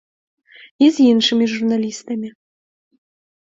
І 0.85 0.87
з 0.95 1.09
іншымі 1.11 1.45
журналістамі. 1.53 2.29